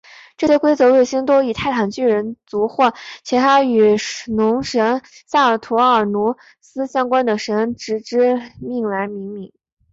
[0.35, 3.95] 这些规则卫星都以泰坦巨人族或其他与
[4.35, 9.53] 农神萨图尔努斯相关的神只之名来命名。